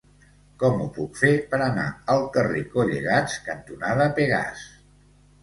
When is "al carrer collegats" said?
2.15-3.37